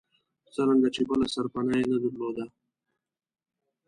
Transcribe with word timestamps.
څرنګه 0.53 0.89
چې 0.95 1.01
بله 1.09 1.25
سرپناه 1.33 1.77
یې 1.79 1.85
نه 1.91 1.97
درلوده. 2.03 2.45